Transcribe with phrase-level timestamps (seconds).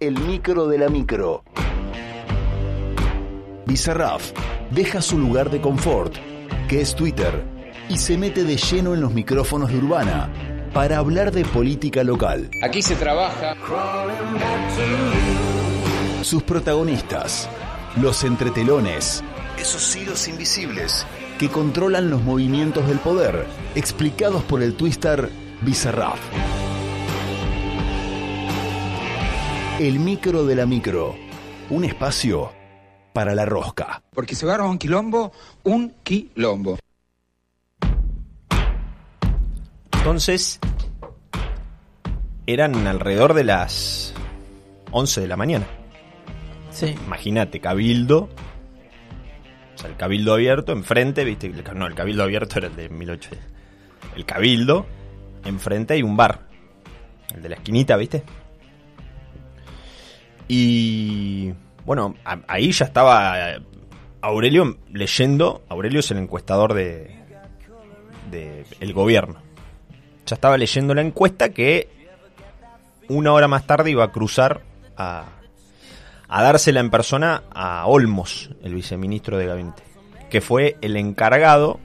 [0.00, 1.42] el micro de la micro.
[3.66, 4.32] Bizarraf
[4.70, 6.14] deja su lugar de confort,
[6.68, 7.44] que es Twitter,
[7.88, 10.30] y se mete de lleno en los micrófonos de Urbana
[10.72, 12.48] para hablar de política local.
[12.62, 13.56] Aquí se trabaja.
[16.22, 17.48] Sus protagonistas,
[18.00, 19.24] los entretelones,
[19.58, 21.06] esos hilos invisibles
[21.38, 25.28] que controlan los movimientos del poder, explicados por el twister
[25.62, 26.18] Bizarrap.
[29.78, 31.14] El micro de la micro,
[31.70, 32.50] un espacio
[33.12, 34.02] para la rosca.
[34.12, 35.30] Porque se va a un quilombo,
[35.62, 36.80] un quilombo.
[39.92, 40.58] Entonces,
[42.44, 44.14] eran alrededor de las
[44.90, 45.68] 11 de la mañana.
[46.72, 46.96] Sí.
[47.06, 48.28] Imagínate, cabildo.
[49.76, 53.46] O sea, el cabildo abierto, enfrente, viste, no, el cabildo abierto era el de 1800.
[54.16, 54.86] El cabildo,
[55.44, 56.48] enfrente hay un bar.
[57.32, 58.24] El de la esquinita, viste.
[60.48, 61.52] Y
[61.84, 63.60] bueno, a- ahí ya estaba eh,
[64.22, 65.62] Aurelio leyendo.
[65.68, 67.16] Aurelio es el encuestador de,
[68.80, 69.40] el gobierno.
[70.26, 71.88] Ya estaba leyendo la encuesta que
[73.08, 74.60] una hora más tarde iba a cruzar
[74.96, 75.24] a,
[76.28, 79.82] a dársela en persona a Olmos, el viceministro de gabinete,
[80.28, 81.80] que fue el encargado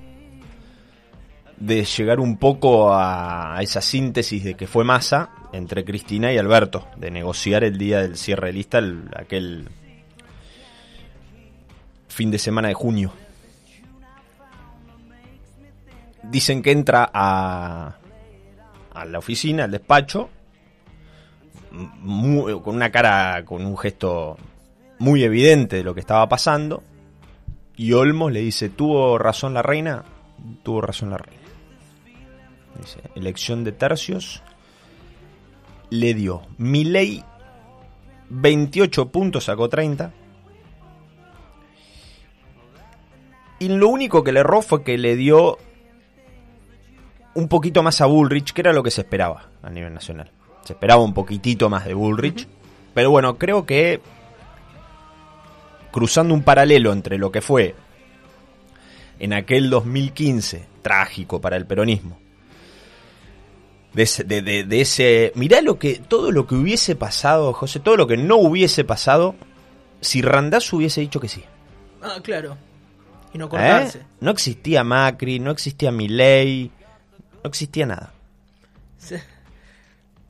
[1.65, 6.89] de llegar un poco a, esa síntesis de que fue masa entre Cristina y Alberto,
[6.97, 9.69] de negociar el día del cierre de lista, el- aquel
[12.09, 13.13] fin de semana de junio.
[16.23, 17.95] Dicen que entra a,
[19.05, 20.29] la oficina, al despacho,
[21.71, 24.37] con una cara, con un gesto
[24.99, 26.83] muy evidente de lo que estaba pasando.
[27.77, 30.03] Y Olmos le dice, ¿tuvo razón la reina?
[30.61, 31.42] Tuvo razón la reina.
[32.79, 34.41] Dice, elección de tercios.
[35.89, 37.23] Le dio Milei
[38.29, 40.11] 28 puntos, sacó 30.
[43.59, 45.57] Y lo único que le erró fue que le dio
[47.35, 50.31] un poquito más a Bullrich, que era lo que se esperaba a nivel nacional.
[50.63, 52.47] Se esperaba un poquitito más de Bullrich.
[52.93, 54.01] Pero bueno, creo que
[55.91, 57.75] cruzando un paralelo entre lo que fue
[59.19, 62.19] en aquel 2015, trágico para el peronismo,
[63.93, 65.31] de ese, de, de- de ese...
[65.35, 69.35] Mirá lo que, todo lo que hubiese pasado, José, todo lo que no hubiese pasado
[70.01, 71.43] si Randazzo hubiese dicho que sí.
[72.01, 72.57] Ah, claro.
[73.33, 73.49] Y no ¿Eh?
[73.49, 74.01] cortarse.
[74.19, 76.71] No existía Macri, no existía Milei,
[77.43, 78.11] no existía nada.
[78.97, 79.15] Sí.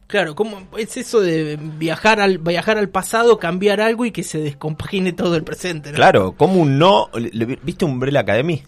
[0.07, 4.37] Claro, ¿cómo es eso de viajar al viajar al pasado, cambiar algo y que se
[4.39, 5.89] descompagine todo el presente?
[5.91, 5.95] ¿no?
[5.95, 7.09] Claro, como un no...
[7.63, 8.61] ¿Viste Umbrella Academy?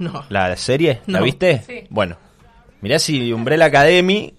[0.00, 0.24] No.
[0.28, 1.02] ¿La serie?
[1.06, 1.24] ¿La No.
[1.24, 1.62] viste?
[1.66, 1.86] Sí.
[1.88, 2.16] Bueno,
[2.80, 4.34] mirá si Umbrella Academy,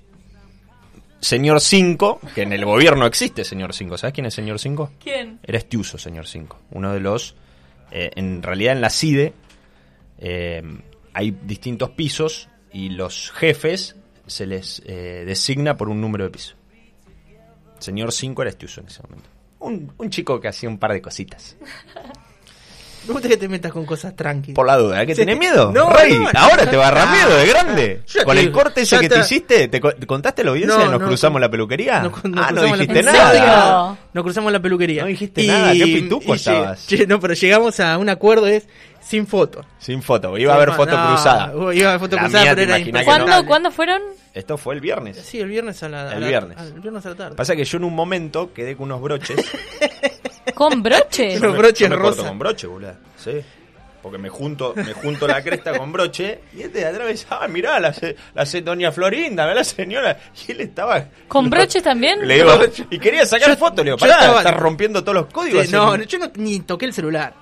[1.20, 3.98] Señor 5, que en el gobierno existe Señor 5.
[3.98, 4.92] ¿Sabes quién es Señor 5?
[5.00, 5.40] ¿Quién?
[5.44, 6.60] Era Estiuso, Señor 5.
[6.72, 7.36] Uno de los...
[7.92, 9.34] eh, en realidad en la CIDE
[10.20, 10.62] eh,
[11.14, 13.96] hay distintos pisos y los jefes
[14.28, 16.56] se les eh, designa por un número de piso.
[17.80, 19.30] Señor 5 era Estiuso en ese momento.
[19.60, 21.58] Un, un chico que hacía un par de cositas.
[23.08, 24.56] Me gusta que te metas con cosas tranquilas.
[24.56, 25.22] Por la duda, ¿qué Sí.
[25.22, 25.72] tenés miedo?
[25.72, 27.26] No, Rey, no, ahora te va a agarrar está.
[27.28, 28.02] miedo de grande.
[28.08, 30.78] Ya Con el corte ese que te- te hiciste, ¿te, co- te contaste la audiencia?
[30.78, 32.02] No, ¿Nos no, cruzamos la peluquería?
[32.02, 33.32] No, no ah, no dijiste ¿En nada.
[33.32, 33.98] serio?
[34.14, 35.02] Nos cruzamos la peluquería.
[35.04, 36.88] No dijiste nada, qué pituco y estabas.
[36.90, 38.68] lleg- No, pero llegamos a un acuerdo, es
[39.02, 39.64] sin foto.
[39.80, 41.54] Sin foto, iba a haber Sí, foto no, cruzada.
[41.74, 43.06] Iba a haber foto La cruzada, mía, pero era que.
[43.06, 44.02] ¿Cuándo, ¿Cuándo fueron?
[44.34, 45.18] Esto fue el viernes.
[45.18, 46.58] Sí, el viernes a la, a El la- viernes.
[46.60, 47.36] el viernes a la tarde.
[47.36, 49.38] Pasa que yo en un momento quedé con unos broches.
[50.58, 51.40] ¿Con broches?
[51.40, 52.94] Los broches con broche, boludo.
[53.16, 53.42] Sí.
[54.02, 57.80] Porque me junto, me junto la cresta con broche y este de dice, ah, mirá,
[57.80, 57.94] la,
[58.34, 60.18] la doña Florinda, la señora.
[60.48, 61.06] Y él estaba...
[61.28, 62.26] ¿Con broches también?
[62.28, 62.54] Le digo,
[62.90, 65.66] y quería sacar fotos, le digo, pará, estaba- estás rompiendo todos los códigos.
[65.66, 67.34] Sí, no, yo no, ni toqué el celular.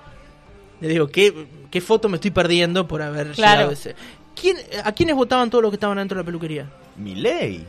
[0.80, 3.52] Le digo, ¿qué, qué foto me estoy perdiendo por haber Claro.
[3.52, 3.94] llegado a ese?
[4.38, 6.66] ¿Quién, ¿A quiénes votaban todos los que estaban dentro de la peluquería?
[6.96, 7.64] Milei.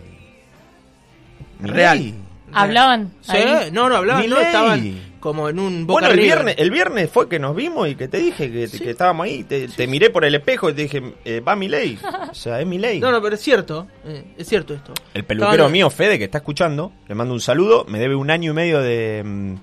[1.59, 1.75] Milei.
[1.75, 2.13] Real.
[2.53, 3.13] ¿Hablaban?
[3.21, 3.71] Sí, ahí?
[3.71, 7.27] no, no hablaban, no, estaban como en un boca Bueno, el viernes, el viernes fue
[7.27, 9.43] que nos vimos y que te dije que, que estábamos ahí.
[9.43, 11.99] Te, te miré por el espejo y te dije, eh, va Milei.
[12.31, 13.01] O sea, es Milei.
[13.01, 14.93] No, no, pero es cierto, eh, es cierto esto.
[15.13, 17.83] El peluquero mío, Fede, que está escuchando, le mando un saludo.
[17.89, 19.53] Me debe un año y medio de, mm,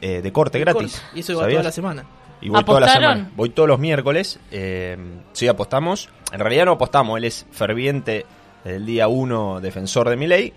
[0.00, 1.02] eh, de corte gratis.
[1.14, 2.04] Y eso iba toda la semana.
[2.40, 3.30] Y voy toda la semana.
[3.34, 4.38] Voy todos los miércoles.
[4.52, 4.96] Eh,
[5.32, 6.08] sí, apostamos.
[6.32, 7.18] En realidad no apostamos.
[7.18, 8.26] Él es ferviente
[8.62, 10.52] desde el día uno defensor de mi ley.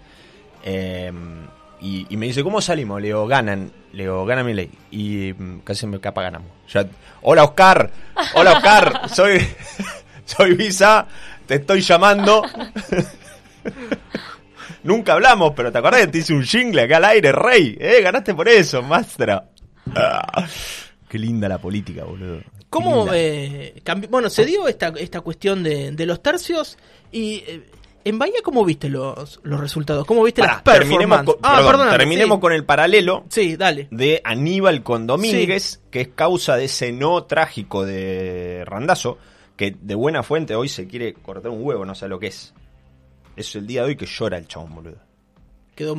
[1.81, 3.01] Y, y me dice, ¿cómo salimos?
[3.01, 3.71] Le digo, ganan.
[3.93, 4.69] Le digo, gana mi ley.
[4.91, 6.49] Y mm, casi me capa, ganamos.
[6.71, 6.85] Ya,
[7.23, 7.91] Hola, Oscar.
[8.35, 9.09] Hola, Oscar.
[9.13, 9.45] soy,
[10.25, 11.07] soy Visa.
[11.45, 12.43] Te estoy llamando.
[14.83, 17.77] Nunca hablamos, pero ¿te acordás que te hice un jingle acá al aire, rey?
[17.79, 18.01] ¿Eh?
[18.01, 19.45] Ganaste por eso, maestra.
[19.95, 20.47] Ah,
[21.07, 22.41] qué linda la política, boludo.
[22.69, 26.77] ¿Cómo, eh, cambi- bueno, se dio esta, esta cuestión de, de los tercios
[27.11, 27.63] y eh,
[28.05, 30.05] en Bahía, ¿cómo viste los, los resultados?
[30.05, 31.33] ¿Cómo viste Pará, las terminemos, performances?
[31.35, 32.41] con, perdón, perdóname, terminemos sí.
[32.41, 33.87] con el paralelo Sí, dale.
[33.91, 39.17] de Aníbal con Domínguez, que es causa de ese no trágico de Randazo,
[39.55, 42.53] que de buena fuente hoy se quiere cortar un huevo, no sé lo que es.
[43.35, 44.97] Es el día de hoy que llora el chabón, boludo.
[45.75, 45.95] Quedó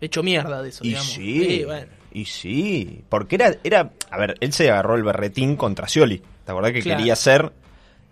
[0.00, 1.08] hecho mierda de eso, Y digamos.
[1.12, 1.86] sí, bueno.
[2.12, 6.52] y sí, porque era, era, a ver, él se agarró el berretín contra Scioli, ¿te
[6.52, 6.98] acordás que Claro.
[6.98, 7.52] quería hacer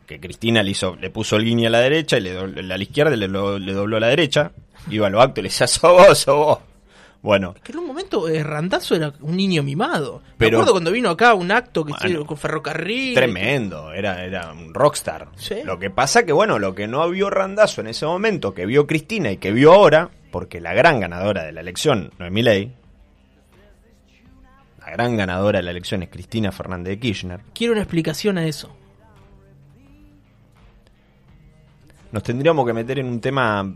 [0.08, 2.62] que Cristina le hizo, le puso el guiño a la derecha y le dobló, a
[2.62, 4.50] la izquierda y le, lo- le dobló a la derecha,
[4.90, 6.58] iba a los actos y le decía, sos vos, sos vos.
[7.20, 10.22] Bueno, Que en un momento eh, Randazo era un niño mimado.
[10.25, 12.25] Me Pero- acuerdo cuando vino acá un acto que Bueno.
[12.25, 13.14] con ferrocarril.
[13.14, 15.28] Tremendo, era, era un rockstar.
[15.37, 15.56] Sí.
[15.64, 18.87] Lo que pasa que, bueno, lo que no vio Randazo en ese momento, que vio
[18.87, 22.72] Cristina y que vio ahora, porque la gran ganadora de la elección no es Milei,
[24.81, 28.46] la gran ganadora de la elección es Cristina Fernández de Kirchner, Quiero una explicación a
[28.46, 28.75] eso.
[32.12, 33.75] Nos tendríamos que meter en un tema...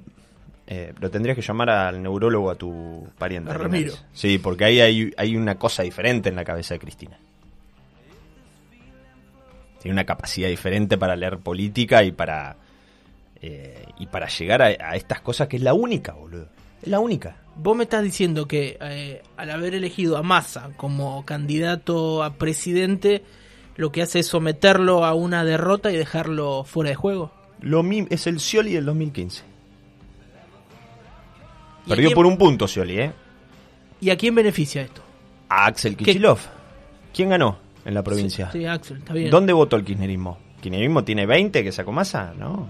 [0.67, 3.51] eh, lo tendrías que llamar al neurólogo a tu pariente.
[3.51, 3.55] A.
[3.55, 3.95] Ramiro.
[4.13, 7.19] Sí, porque ahí hay, hay una cosa diferente en la cabeza de Cristina.
[9.81, 12.57] Tiene una capacidad diferente para leer política y para
[13.41, 16.47] eh, y para llegar a, a estas cosas que es la única, boludo.
[16.81, 17.37] Es la única.
[17.57, 23.25] Vos me estás diciendo que eh, al haber elegido a Massa como candidato a presidente,
[23.75, 27.33] lo que hace es someterlo a una derrota y dejarlo fuera de juego.
[27.63, 29.43] Lo es el Scioli del 2015.
[31.87, 33.13] ¿Y a Perdió quién- por un punto Scioli, ¿eh?
[34.01, 35.03] ¿Y a quién beneficia esto?
[35.49, 36.47] A Axel Kicillof.
[37.15, 38.51] ¿Quién ganó en la provincia?
[38.53, 39.31] Sí, Axel, está bien.
[39.31, 40.39] ¿Dónde votó el kirchnerismo?
[40.61, 42.33] ¿Kirchnerismo tiene 20 que sacó masa?
[42.39, 42.69] No.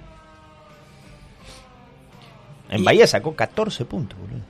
[2.71, 4.41] En Y- Bahía sacó 14 puntos, boludo.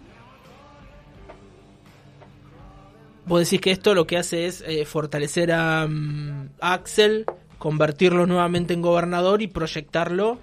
[3.26, 7.24] Vos decís que esto lo que hace es eh, fortalecer a, mm, a Axel,
[7.62, 10.36] convertirlo nuevamente en gobernador y proyectarlo.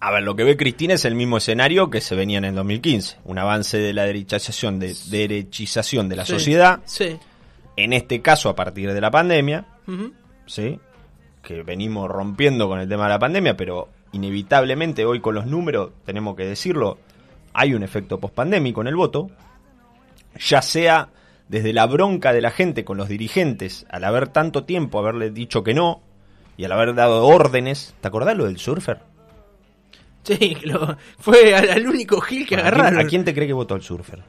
[0.00, 2.54] A ver, lo que ve Cristina es el mismo escenario que se venía en el
[2.54, 3.18] 2015.
[3.24, 6.80] Un avance de la derechización de, derechización de la Sí, sociedad.
[6.86, 7.18] Sí.
[7.76, 9.66] En este caso, a partir de la pandemia.
[10.46, 10.80] ¿sí?
[11.42, 15.90] Que venimos rompiendo con el tema de la pandemia, pero inevitablemente hoy con los números,
[16.06, 16.96] tenemos que decirlo,
[17.52, 19.30] hay un efecto pospandémico en el voto,
[20.38, 21.10] ya sea
[21.48, 25.62] desde la bronca de la gente con los dirigentes, al haber tanto tiempo haberle dicho
[25.62, 26.00] que no,
[26.56, 29.00] y al haber dado órdenes, ¿te acordás lo del surfer?
[30.24, 33.06] Sí, lo- fue al, único Gil que Bueno, ¿a quién- agarraron.
[33.06, 34.22] ¿A quién te cree que votó el surfer?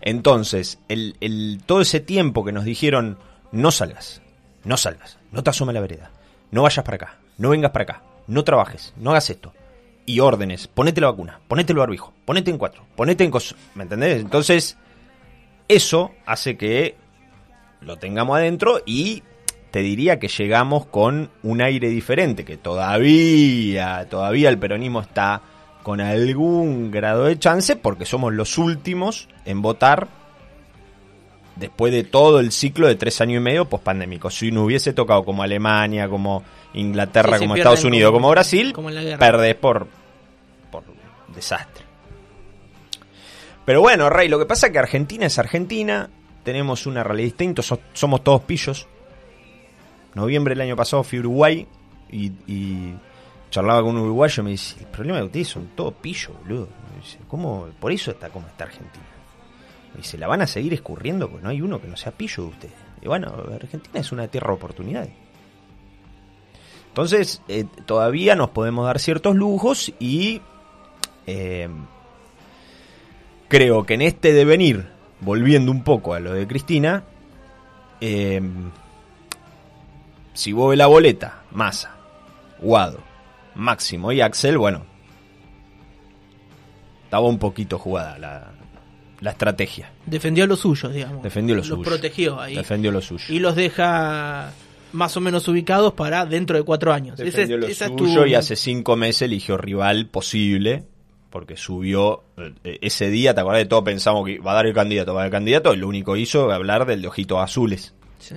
[0.00, 3.18] Entonces, el, el- todo ese tiempo que nos dijeron,
[3.52, 4.22] no salgas,
[4.64, 6.10] no salgas, no te asomes a la vereda,
[6.50, 9.52] no vayas para acá, no vengas para acá, no trabajes, no hagas esto.
[10.06, 13.56] Y órdenes, ponete la vacuna, ponete el barbijo, ponete en cuatro, ponete en cos...
[13.74, 14.20] ¿Me entendés?
[14.20, 14.78] Entonces,
[15.68, 16.96] eso hace que
[17.80, 19.24] lo tengamos adentro y
[19.72, 25.42] te diría que llegamos con un aire diferente, que todavía, todavía el peronismo está
[25.82, 30.08] con algún grado de chance porque somos los últimos en votar
[31.56, 34.30] después de todo el ciclo de tres años y medio pospandémico.
[34.30, 36.42] Si no hubiese tocado como Alemania, como
[36.74, 38.88] Inglaterra, Sí, como Estados Unidos, como- como Brasil, como
[39.18, 39.88] perdés por,
[40.70, 40.84] por
[41.34, 41.84] desastre.
[43.64, 46.08] Pero bueno, Rey, lo que pasa es que Argentina es Argentina,
[46.44, 48.86] tenemos una realidad distinta, so- somos todos pillos.
[50.14, 51.66] Noviembre del año pasado fui a Uruguay
[52.10, 52.94] y, y
[53.50, 56.68] charlaba con un uruguayo y me dice, el problema de ustedes son todos pillos, boludo.
[56.94, 57.66] Me dice, ¿cómo?
[57.80, 59.04] Por eso está como está Argentina.
[59.96, 62.42] Me dice, la van a seguir escurriendo porque no hay uno que no sea pillo
[62.42, 62.74] de ustedes.
[63.00, 65.10] Y bueno, Argentina es una tierra de oportunidades.
[66.88, 70.42] Entonces, eh, todavía nos podemos dar ciertos lujos y
[71.26, 71.70] eh,
[73.48, 74.86] creo que en este devenir,
[75.20, 77.04] volviendo un poco a lo de Cristina,
[78.02, 78.42] eh,
[80.34, 81.96] si vos la boleta, Massa,
[82.60, 82.98] Guado,
[83.54, 84.82] Máximo y Axel, bueno,
[87.04, 88.52] estaba un poquito jugada la,
[89.20, 89.90] la estrategia.
[90.06, 91.22] Defendió a los suyos, digamos.
[91.22, 91.82] Defendió lo los suyo.
[91.82, 92.54] protegió ahí.
[92.56, 93.24] Defendió lo suyo.
[93.28, 94.52] Y los deja
[94.92, 97.18] más o menos ubicados para dentro de cuatro años.
[97.18, 100.84] Ese es- Defendió lo esa es suyo tu- y hace cinco meses eligió rival posible
[101.30, 102.22] porque subió
[102.64, 103.84] eh, ese día, ¿te acordás de todo?
[103.84, 106.14] Pensamos que va a dar el candidato, va a dar el candidato, y lo único
[106.14, 107.94] que hizo fue hablar del de ojitos azules.
[108.18, 108.36] Sí.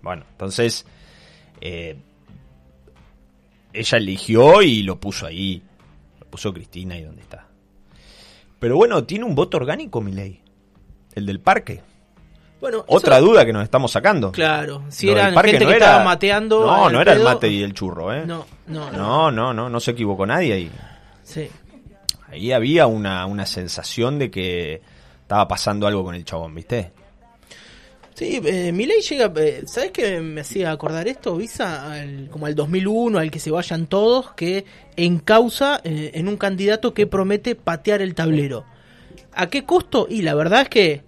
[0.00, 0.86] Bueno, entonces
[1.60, 1.96] eh,
[3.72, 5.62] ella eligió y lo puso ahí,
[6.20, 7.46] lo puso Cristina ahí donde está.
[8.58, 10.42] Pero bueno, tiene un voto orgánico, mi ley,
[11.14, 11.82] el del parque.
[12.60, 14.32] Bueno, Otra eso- duda que nos estamos sacando.
[14.32, 16.66] Claro, si eran parque gente no que era- estaba mateando.
[16.66, 18.24] No, no era el mate y el churro, ¿eh?
[18.26, 18.98] No, no, no.
[18.98, 20.70] No, no, no, no se equivocó nadie ahí.
[21.22, 21.48] Sí.
[22.30, 24.82] Ahí había una, una sensación de que
[25.22, 26.90] estaba pasando algo con el chabón, ¿viste?
[28.18, 31.92] Sí, eh, Milei llega, eh, ¿sabes qué me hacía acordar esto, Visa?
[31.92, 34.64] Al- como al 2001, al que se vayan todos, que
[34.96, 38.64] encausa eh, en un candidato que promete patear el tablero.
[39.34, 40.08] ¿A qué costo?
[40.10, 41.02] Y la verdad es que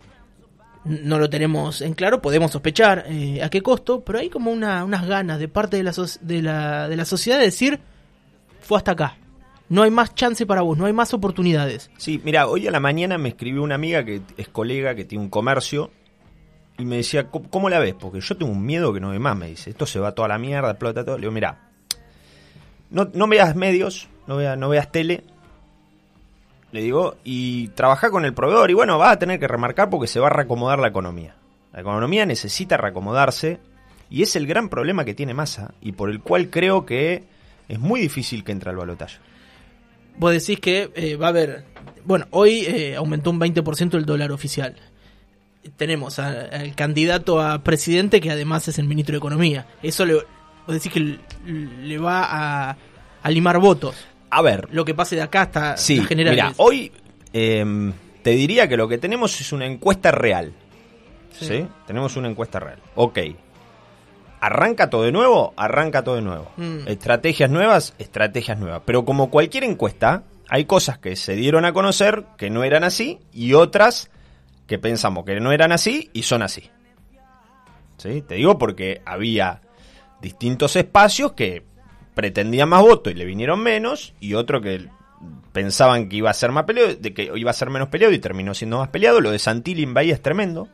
[0.85, 4.85] no lo tenemos en claro, podemos sospechar eh, a qué costo, pero hay como una-
[4.85, 7.81] unas ganas de parte de la, soc- de, la, de la sociedad de decir,
[8.61, 9.17] fue hasta acá.
[9.69, 11.91] No hay más chance para vos, no hay más oportunidades.
[11.99, 15.25] Sí, mira, hoy a la mañana me escribió una amiga que es colega, que tiene
[15.25, 15.91] un comercio,
[16.81, 17.95] y me decía, "¿Cómo- ¿cómo la ves?
[17.95, 19.71] Porque yo tengo un miedo que no ve más, me dice.
[19.71, 21.17] Esto se va toda la mierda, explota todo.
[21.17, 21.59] Le digo, mira,
[22.91, 25.23] no, no veas medios, no veas, no veas tele,
[26.73, 28.71] le digo, y trabaja con el proveedor.
[28.71, 31.35] Y bueno, vas a tener que remarcar porque se va a reacomodar la economía.
[31.73, 33.59] La economía necesita reacomodarse,
[34.09, 37.25] y es el gran problema que tiene Massa, y por el cual creo que
[37.69, 39.19] es muy difícil que entre al balotaje.
[40.17, 41.65] Vos decís que eh, va a haber.
[42.05, 44.75] Bueno, hoy eh, aumentó un 20% el dólar oficial.
[45.77, 49.67] Tenemos al candidato a presidente que además es el ministro de Economía.
[49.83, 50.25] Eso le, vos
[50.69, 52.25] decís que le va
[52.71, 52.77] a,
[53.23, 53.95] a limar votos.
[54.31, 56.43] A ver, Lo que pase de acá hasta Sí, las generales.
[56.45, 56.93] mira, hoy
[57.33, 60.53] eh, te diría que lo que tenemos es una encuesta real.
[61.39, 61.47] Sí.
[61.47, 61.67] Sí.
[61.87, 62.79] Tenemos una encuesta real.
[62.95, 63.19] Ok.
[64.41, 65.53] ¿Arranca todo de nuevo?
[65.57, 66.51] Arranca todo de nuevo.
[66.57, 66.87] Mm.
[66.89, 68.83] Estrategias nuevas, estrategias nuevas.
[68.87, 73.19] Pero como cualquier encuesta, hay cosas que se dieron a conocer que no eran así
[73.35, 74.11] y otras
[74.71, 76.71] que pensamos que no eran así y son así.
[77.97, 78.23] ¿Sí?
[78.23, 79.63] Te digo porque había
[80.23, 81.65] distintos espacios que
[82.15, 84.87] pretendían más votos y le vinieron menos y otro que
[85.51, 88.21] pensaban que iba a ser más peleado, de que iba a ser menos peleado y
[88.21, 89.21] terminó siendo más peleado.
[89.21, 90.69] Lo de Santilli en Bahía es tremendo.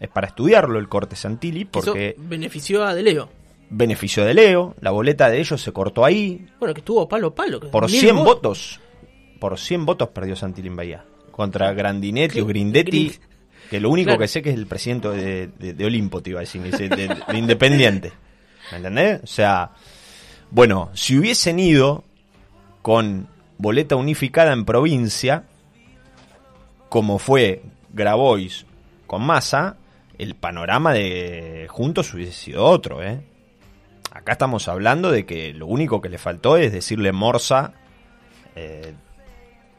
[0.00, 3.28] Es para estudiarlo el corte Santilli Eso porque benefició a De Leo.
[3.70, 6.48] beneficio de Leo, la boleta de ellos se cortó ahí.
[6.58, 7.60] Bueno, que estuvo palo a palo.
[7.60, 8.26] Por mil 100 votos.
[8.26, 8.80] votos.
[9.38, 11.04] Por 100 votos perdió Santilli en Bahía.
[11.36, 12.90] Contra Grandinetti o Grindetti.
[13.10, 13.20] Grin-
[13.68, 14.20] Que lo único Claro.
[14.20, 16.88] que sé que es el presidente de, de- de Olimpo, te iba a decir, de,
[16.88, 18.12] de- de Independiente.
[18.70, 19.20] ¿Me entendés?
[19.22, 19.72] O sea,
[20.50, 22.04] bueno, si hubiesen ido
[22.80, 23.28] con
[23.58, 25.44] boleta unificada en provincia,
[26.88, 27.62] como fue
[27.92, 28.64] Grabois
[29.06, 29.76] con Massa,
[30.18, 33.20] el panorama de Juntos hubiese sido otro, ¿eh?
[34.12, 37.74] Acá estamos hablando de que lo único que le faltó es decirle Morsa,
[38.54, 38.94] eh,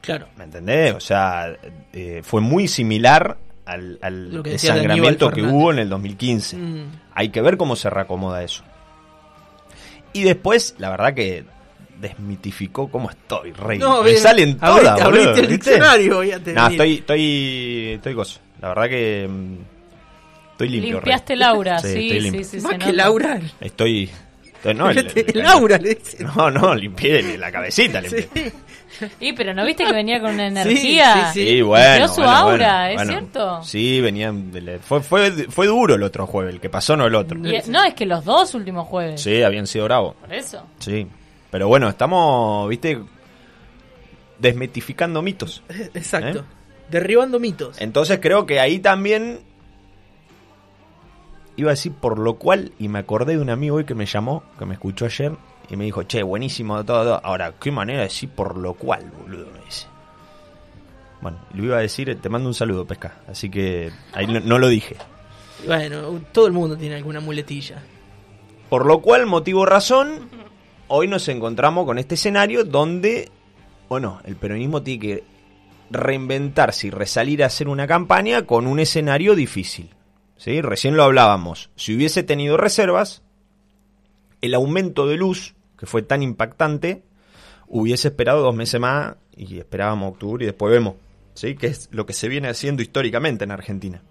[0.08, 0.28] Claro.
[0.38, 0.94] ¿me entendés?
[0.96, 1.56] O sea,
[1.94, 5.90] eh, fue muy similar al, al Lo que decía de desangramiento que hubo en el
[5.90, 6.58] 2015.
[6.58, 6.86] Mm.
[7.14, 8.64] Hay que ver cómo se reacomoda eso.
[10.14, 11.44] Y después, la verdad que
[12.00, 13.80] desmitificó cómo estoy, rey.
[13.80, 15.70] No, Me salen abriste- todas, boludo, abriste el ¿viste?
[15.72, 16.72] diccionario, tener.
[16.72, 18.40] estoy, estoy, estoy gozo.
[18.62, 19.54] La verdad que mm,
[20.52, 21.06] estoy limpio, rey.
[21.06, 22.44] Limpiaste Laura, Sí, sí, estoy sí, limpio.
[22.46, 22.94] sí, Más se que nota.
[22.98, 23.40] Laura.
[23.60, 24.10] Estoy...
[24.46, 26.24] estoy- no, el- el- Laura le dice.
[26.24, 28.00] No, no, limpié la cabecita.
[28.02, 28.30] Limpié.
[28.34, 28.52] Sí.
[29.20, 31.32] Y pero ¿no viste que venía con una energía?
[31.34, 32.08] sí, Sí, bueno.
[32.08, 33.12] Su bueno, aura, bueno, ¿es bueno.
[33.12, 33.64] cierto?
[33.64, 34.52] Sí, venían.
[34.52, 37.38] de Fue, fue, fue duro el otro jueves, el que pasó no el otro.
[37.40, 39.22] Y- no, es que los dos últimos jueves.
[39.22, 40.16] Sí, habían sido bravos.
[40.16, 40.64] Por eso.
[40.80, 41.08] Sí.
[41.52, 43.00] Pero bueno, estamos, viste,
[44.40, 45.64] desmitificando mitos.
[45.94, 46.40] Exacto.
[46.40, 46.44] ¿Eh?
[46.90, 47.82] Derribando mitos.
[47.82, 49.40] Entonces creo que ahí también.
[51.56, 54.06] Iba a decir por lo cual, y me acordé de un amigo hoy que me
[54.06, 55.32] llamó, que me escuchó ayer,
[55.70, 57.04] y me dijo, che, buenísimo todo.
[57.04, 57.22] todo".
[57.24, 59.88] Ahora, qué manera de decir por lo cual, boludo, me dice.
[61.22, 63.20] Bueno, lo iba a decir, te mando un saludo, pesca.
[63.28, 64.96] Así que ahí no, no lo dije.
[65.66, 67.82] Bueno, todo el mundo tiene alguna muletilla.
[68.70, 70.30] Por lo cual, motivo razón,
[70.88, 73.32] hoy nos encontramos con este escenario donde,
[73.90, 75.24] bueno, el peronismo tiene que
[75.90, 79.90] reinventarse y resalir a hacer una campaña con un escenario difícil.
[80.38, 80.62] ¿sí?
[80.62, 81.70] Recién lo hablábamos.
[81.76, 83.24] Si hubiese tenido reservas,
[84.42, 87.04] el aumento de luz, que fue tan impactante,
[87.68, 90.96] hubiese esperado dos meses más y esperábamos octubre y después vemos.
[91.38, 91.56] ¿sí?
[91.56, 94.02] Que es lo que se viene haciendo históricamente en Argentina.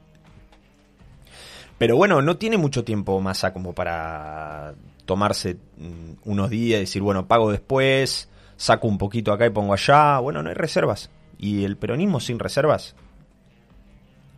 [1.78, 7.02] Pero bueno, no tiene mucho tiempo Massa como para tomarse mm, unos días y decir,
[7.02, 10.18] bueno, pago después, saco un poquito acá y pongo allá.
[10.20, 11.10] Bueno, no hay reservas.
[11.38, 12.94] Y el peronismo sin reservas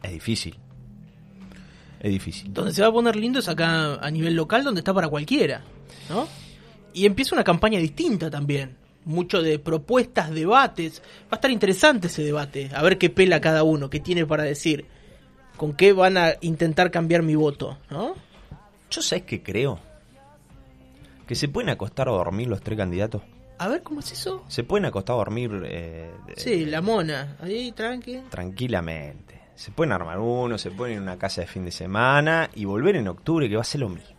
[0.02, 0.58] es difícil.
[2.00, 2.52] Es difícil.
[2.52, 5.62] Donde se va a poner lindo es acá a nivel local, donde está para cualquiera.
[6.08, 6.26] ¿No?
[6.98, 8.76] Y empieza una campaña distinta también.
[9.04, 11.00] Mucho de propuestas, debates.
[11.26, 12.70] Va a estar interesante ese debate.
[12.74, 14.84] A ver qué pela cada uno, qué tiene para decir.
[15.56, 18.14] Con qué van a intentar cambiar mi voto, ¿no?
[18.90, 19.78] Yo sabes que creo
[21.28, 23.22] que se pueden acostar a dormir los tres candidatos.
[23.58, 24.44] A ver cómo es eso.
[24.48, 27.36] Se pueden acostar a dormir eh, Sí, la mona.
[27.40, 28.22] Ahí, tranqui.
[28.28, 29.40] tranquilamente.
[29.54, 32.64] Se pueden armar uno, se pueden ir a una casa de fin de semana y
[32.64, 34.17] volver en octubre, que va a ser lo mismo.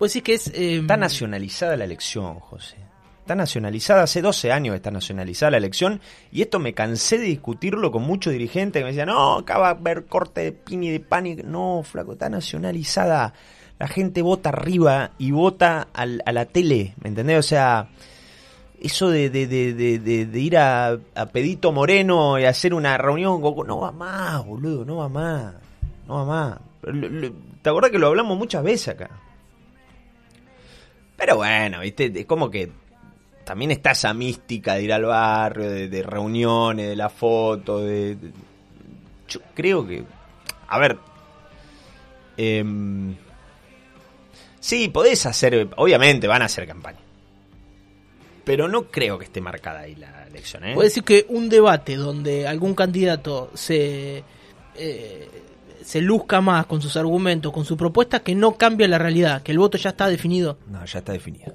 [0.00, 0.48] Pues sí que es...
[0.48, 2.76] eh, Está nacionalizada la elección, José.
[3.20, 6.00] Está nacionalizada, hace 12 años está nacionalizada la elección
[6.32, 9.68] y esto me cansé de discutirlo con muchos dirigentes que me decían, no, acá va
[9.68, 11.42] a haber corte de pini de pánico.
[11.46, 13.34] No, flaco, está nacionalizada.
[13.78, 17.38] La gente vota arriba y vota al- a la tele, ¿me entendés?
[17.38, 17.88] O sea,
[18.80, 23.78] eso de, de, de, de, ir a, a Pedito Moreno y hacer una reunión, no
[23.80, 25.54] va más, boludo, no va más,
[26.08, 26.58] no va más.
[27.62, 29.10] ¿Te acordás que lo hablamos muchas veces acá?
[31.20, 32.70] Pero bueno, viste, es como que
[33.44, 38.16] también está esa mística de ir al barrio, de, de reuniones, de la foto, de,
[39.28, 40.02] Yo creo que...
[40.68, 40.96] A ver...
[42.38, 43.14] em,
[44.58, 45.68] sí, podés hacer...
[45.76, 47.00] Obviamente van a hacer campaña.
[48.42, 50.74] Pero no creo que esté marcada ahí la elección, ¿eh?
[50.74, 54.24] Puede decir que un debate donde algún candidato se,
[54.74, 55.28] eh,
[55.90, 59.50] se luzca más con sus argumentos, con su propuesta, que no cambia la realidad, que
[59.50, 60.56] el voto ya está definido.
[60.68, 61.52] No, ya está definido.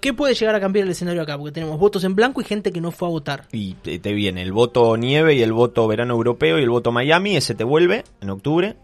[0.00, 1.36] ¿Qué puede llegar a cambiar el escenario acá?
[1.36, 3.44] Porque tenemos votos en blanco y gente que no fue a votar.
[3.52, 6.92] Y te, te viene el voto nieve y el voto verano europeo y el voto
[6.92, 8.74] Miami, ese te vuelve en octubre.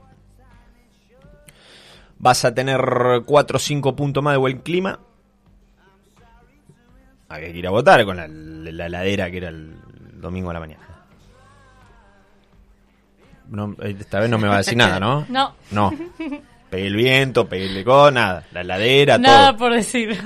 [2.19, 2.83] Vas a tener
[3.25, 5.01] 4 o 5 puntos más de buen clima.
[7.31, 9.77] Había que ir a votar con la, la heladera que era el
[10.21, 10.90] domingo a la mañana.
[13.51, 15.27] No, eh, esta vez no me va a decir nada, ¿no?
[15.29, 15.55] No.
[15.71, 15.93] No.
[16.71, 18.47] Pegué el viento, pegué el con nada.
[18.53, 19.59] La heladera, Nada todo.
[19.59, 20.17] por decir.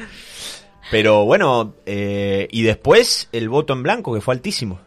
[0.90, 4.78] Pero bueno, eh, y después el voto en blanco, que fue altísimo.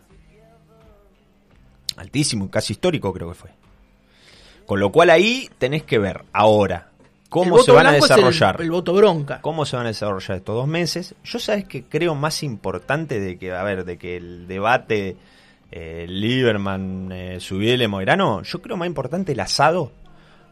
[1.97, 3.49] Altísimo, casi histórico creo que fue.
[4.65, 6.89] Con lo cual ahí tenés que ver ahora
[7.23, 8.61] El cómo voto se van a es el- desarrollar.
[8.61, 9.41] El, voto bronca.
[9.41, 11.15] ¿Cómo se van a desarrollar estos dos meses?
[11.23, 15.17] Yo sabes que creo más importante de que, a ver, de que el debate
[15.71, 19.91] eh, Lieberman, eh, Subiele, Moirano, yo creo más importante el asado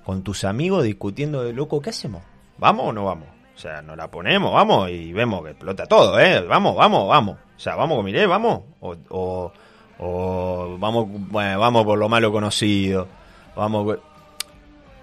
[0.03, 2.21] con tus amigos discutiendo de loco, ¿qué hacemos?
[2.57, 3.27] ¿Vamos o no vamos?
[3.55, 6.41] O sea, nos la ponemos, vamos y vemos que explota todo, ¿eh?
[6.41, 7.37] Vamos, vamos, vamos.
[7.55, 8.63] O sea, vamos con Milei, vamos.
[8.81, 9.53] O, o,
[9.99, 13.07] o vamos, bueno, vamos por lo malo conocido.
[13.55, 13.97] Vamos.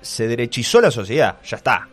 [0.02, 1.88] Se derechizó la sociedad, ya está.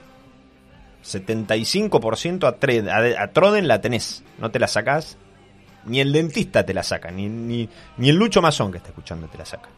[1.03, 4.23] 75% a, a, a Troden la tenés.
[4.37, 5.17] No te la sacás.
[5.85, 7.09] Ni el dentista te la saca.
[7.11, 9.69] Ni, ni, ni el Lucho Mazón que está escuchando te la saca.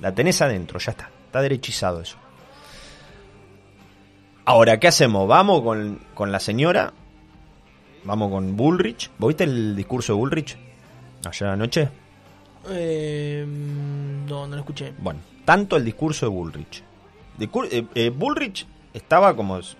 [0.00, 1.10] La tenés adentro, ya está.
[1.26, 2.16] Está derechizado eso.
[4.46, 5.26] Ahora, ¿qué hacemos?
[5.26, 6.92] ¿Vamos con, con la señora?
[8.04, 9.10] ¿Vamos con Bullrich?
[9.18, 10.56] ¿Vos viste el discurso de Bullrich?
[11.26, 11.88] Ayer anoche.
[12.68, 14.92] Eh, no, no lo escuché.
[14.98, 16.82] Bueno, tanto el discurso de Bullrich.
[17.38, 19.60] Discur- eh, eh, Bullrich estaba como...
[19.60, 19.72] yo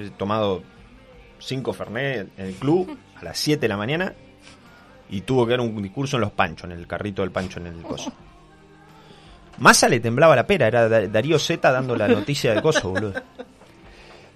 [0.00, 0.62] he tomado
[1.38, 4.12] cinco Fernet en el club a las 7 de la mañana
[5.12, 7.68] y tuvo que dar un discurso en los panchos, en el carrito del pancho en
[7.68, 8.12] el coso.
[9.58, 13.12] Massa le temblaba la pera, era Da- Darío Z dando la noticia del coso, boludo.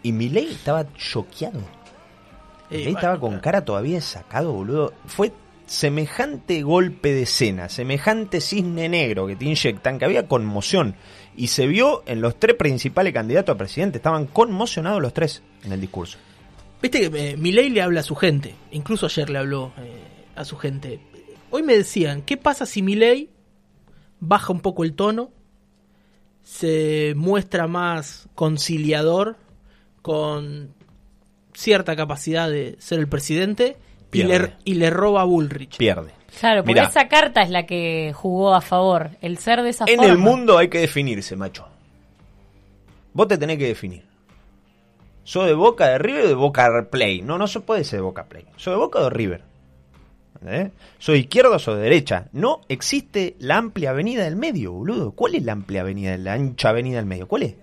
[0.03, 1.61] Y Milei estaba choqueado.
[2.71, 4.93] Milei estaba con cara todavía sacado, boludo.
[5.07, 5.33] Fue
[5.67, 10.95] semejante golpe de escena, semejante cisne negro que te inyectan, que había conmoción.
[11.37, 15.73] Y se vio en los tres principales candidatos a presidente, estaban conmocionados los tres en
[15.73, 16.19] el discurso.
[16.81, 18.55] Viste que eh, Milei le habla a su gente.
[18.73, 19.96] Incluso ayer le habló eh,
[20.37, 21.01] a su gente.
[21.51, 23.31] Hoy me decían, ¿qué pasa si Milei
[24.21, 25.31] baja un poco el tono?
[26.43, 29.37] Se muestra más conciliador,
[30.03, 30.73] con
[31.55, 33.77] cierta capacidad de ser el presidente
[34.13, 35.77] y le, y le roba a Bullrich.
[35.79, 36.13] Pierde.
[36.39, 36.89] Claro, porque Mirá.
[36.89, 39.11] esa carta es la que jugó a favor.
[39.23, 40.13] El ser de esa En forma.
[40.13, 41.67] el mundo hay que definirse, macho.
[43.15, 44.05] Vos te tenés que definir.
[45.25, 47.23] ¿Sos de Boca de River o de Boca Play?
[47.23, 48.45] No, no se puede ser de Boca Play.
[48.57, 49.43] ¿Sos de Boca o de River?
[50.45, 50.71] ¿Eh?
[50.99, 52.27] ¿Soy izquierda o soy de derecha?
[52.33, 55.13] No existe la amplia avenida del medio, boludo.
[55.13, 57.27] ¿Cuál es la amplia avenida, la ancha avenida del medio?
[57.29, 57.55] ¿Cuál es?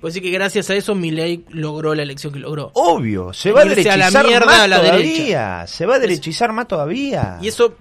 [0.00, 2.70] Pues sí que gracias a eso Milei logró la elección que logró.
[2.74, 4.98] Obvio, se va a Irse a la derechizar mierda más a la todavía.
[5.02, 5.66] derecha.
[5.66, 7.38] Se va a derechizar más todavía.
[7.42, 7.74] Y eso,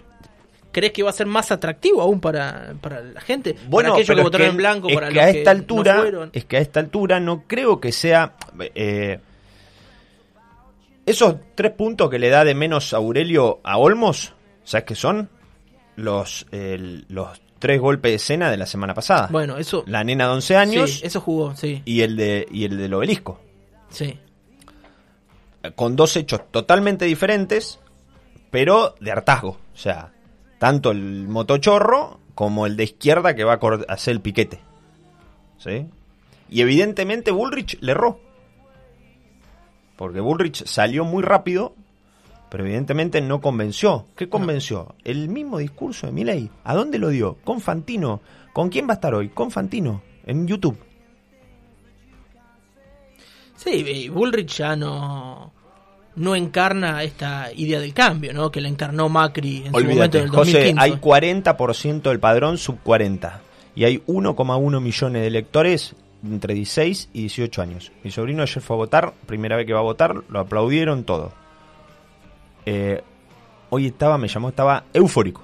[0.71, 3.55] ¿crees que va a ser más atractivo aún para, para la gente?
[3.69, 5.53] Bueno, para aquellos que es votaron que- en blanco, para que los a que esta
[5.53, 8.33] no altura, es que a esta altura no creo que sea
[8.73, 9.19] eh,
[11.07, 15.29] esos tres puntos que le da de menos Aurelio a Olmos, ¿sabes qué son?
[15.95, 19.29] Los los tres golpes de escena de la semana pasada.
[19.31, 22.65] Bueno, eso, La nena de 11 años sí, eso jugó, sí, y el de y
[22.65, 23.39] el del obelisco,
[23.89, 24.19] sí.
[25.75, 27.79] con dos hechos totalmente diferentes,
[28.51, 30.11] pero de hartazgo, o sea,
[30.59, 34.59] tanto el motochorro como el de izquierda que va a hacer el piquete.
[35.57, 35.87] ¿Sí?
[36.49, 38.19] Y evidentemente Bullrich le erró.
[39.97, 41.73] Porque Bullrich salió muy rápido
[42.49, 44.05] pero evidentemente no convenció.
[44.15, 44.95] ¿Qué convenció?
[45.03, 46.49] El mismo discurso de Milei.
[46.63, 47.37] ¿A dónde lo dio?
[47.43, 48.21] Con Fantino.
[48.53, 49.29] ¿Con quién va a estar hoy?
[49.29, 50.77] Con Fantino, en YouTube.
[53.55, 55.51] Sí, y Bullrich ya no,
[56.15, 58.51] no encarna esta idea del cambio, ¿no?
[58.51, 60.81] Que la encarnó Macri en su momento Olvídate, en el José, 2015.
[60.81, 63.41] hay 40% del padrón sub 40
[63.75, 65.95] y hay 1,1 millones de electores
[66.33, 67.91] entre 16 y 18 años.
[68.03, 71.31] Mi sobrino ayer fue a votar, primera vez que va a votar, lo aplaudieron todo.
[72.65, 73.01] Eh,
[73.69, 75.43] hoy estaba, me llamó, estaba eufórico.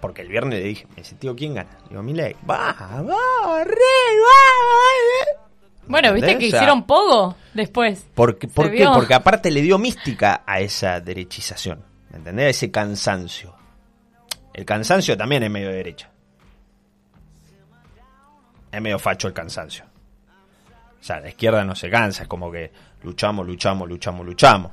[0.00, 1.78] Porque el viernes le dije, me dice, tío, ¿quién gana?
[1.88, 2.36] Digo, Milei.
[2.48, 5.44] Va, va, re, va.
[5.86, 6.38] Bueno, ¿viste ¿Entendés?
[6.38, 8.06] que O sea, hicieron pogo después?
[8.14, 8.78] Porque, ¿Por qué?
[8.78, 8.92] vio.
[8.92, 11.82] Porque aparte le dio mística a esa derechización.
[12.10, 12.46] ¿Me entendés?
[12.46, 13.54] A ese cansancio.
[14.52, 16.10] El cansancio también es medio de derecha.
[18.74, 19.84] Es medio facho el cansancio.
[21.00, 24.72] O sea, la izquierda no se cansa, es como que luchamos, luchamos, luchamos, luchamos.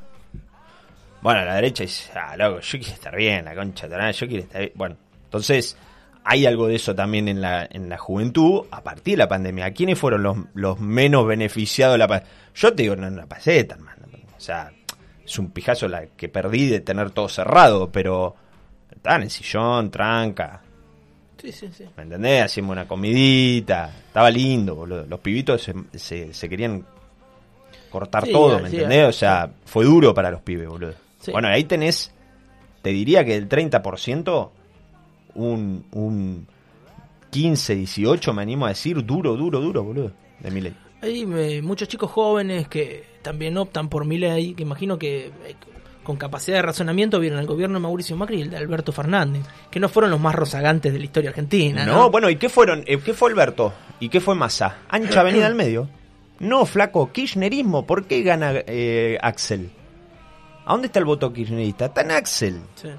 [1.21, 4.43] Bueno, la derecha dice, ah, loco, yo quiero estar bien, la concha de yo quiero
[4.43, 4.71] estar bien.
[4.73, 5.77] Bueno, entonces
[6.23, 9.71] hay algo de eso también en la, en la juventud a partir de la pandemia.
[9.71, 12.33] ¿Quiénes fueron los, los menos beneficiados de la pandemia?
[12.55, 13.81] Yo te digo, no, no la pasé tan.
[13.81, 14.71] O sea,
[15.23, 18.35] es un pijazo la que perdí de tener todo cerrado, pero
[18.89, 20.61] estaba en sillón, tranca.
[21.41, 21.86] Sí, sí, sí.
[21.97, 22.43] ¿Me entendés?
[22.43, 23.91] Hacíamos una comidita.
[24.08, 25.06] Estaba lindo, boludo.
[25.08, 26.86] Los pibitos se, se, se querían
[27.89, 29.10] cortar Sí, todo, ¿me sí, entendés?
[29.10, 30.93] O sea, fue duro para los pibes, boludo.
[31.32, 32.12] Bueno, ahí tenés,
[32.82, 34.49] te diría que del 30%,
[35.36, 36.47] un, un
[37.32, 40.75] 15, 18, me animo a decir, duro, duro, duro, boludo, de mi ley.
[41.01, 45.56] Hay eh, muchos chicos jóvenes que también optan por Milei, que imagino que eh,
[46.03, 49.45] con capacidad de razonamiento vieron al gobierno de Mauricio Macri y el de Alberto Fernández,
[49.69, 51.85] que no fueron los más rozagantes de la historia argentina.
[51.85, 52.83] No, No, bueno, ¿y qué fueron?
[52.87, 53.73] Eh, ¿Qué fue Alberto?
[53.99, 54.77] ¿Y qué fue Massa?
[54.89, 55.87] Ancha avenida al medio.
[56.39, 57.85] No, flaco, kirchnerismo.
[57.85, 59.69] ¿Por qué gana eh, Axel?
[60.65, 61.85] ¿A dónde está el voto kirchnerista?
[61.85, 62.61] Está en Axel.
[62.75, 62.89] Sí.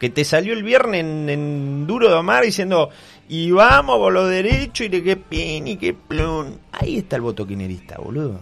[0.00, 2.88] Que te salió el viernes en, en Duro de Omar diciendo,
[3.28, 6.60] y vamos por lo derecho y de qué pin y qué plun.
[6.72, 8.40] Ahí está el voto kirchnerista, boludo.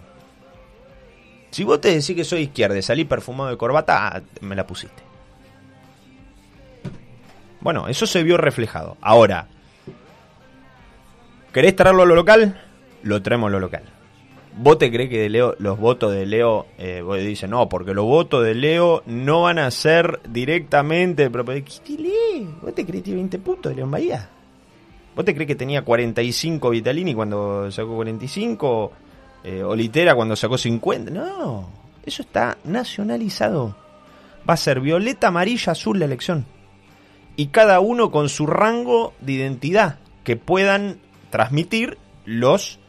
[1.57, 4.67] Si vos te decís que soy izquierda y salí perfumado de corbata, ah, me la
[4.67, 5.03] pusiste.
[7.63, 8.99] Bueno, eso se vio reflejado.
[9.01, 9.49] Ahora,
[11.55, 12.61] ¿querés traerlo a lo local?
[13.05, 13.85] Lo traemos a lo local.
[14.59, 17.95] ¿Vos te crees que de Leo, los votos de Leo, eh, vos dices, no, porque
[17.95, 21.31] los votos de Leo no van a ser directamente...
[21.31, 22.47] ¿qué te?
[22.61, 24.29] ¿Vos te crees que tiene 20 puntos de León Bahía?
[25.15, 28.93] ¿Vos te crees que tenía 45 Vitalini cuando sacó 45?
[29.47, 31.13] Eh, Olitera cuando sacó 50?
[31.13, 31.71] No,
[32.05, 33.77] eso está nacionalizado.
[34.49, 36.45] Va a ser violeta, amarilla, azul la elección.
[37.37, 40.99] Y cada uno con su rango de identidad que puedan
[41.31, 42.81] transmitir los